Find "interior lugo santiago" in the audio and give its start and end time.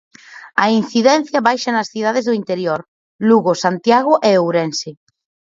2.41-4.13